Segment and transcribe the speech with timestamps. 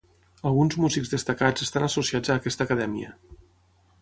[0.51, 3.15] Alguns músics destacats estan associats a aquesta acadèmia.